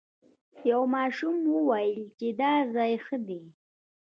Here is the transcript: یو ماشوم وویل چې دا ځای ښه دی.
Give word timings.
یو 0.69 0.81
ماشوم 0.95 1.35
وویل 1.55 2.01
چې 2.19 2.27
دا 2.39 2.53
ځای 2.75 2.93
ښه 3.05 3.17
دی. 3.27 3.43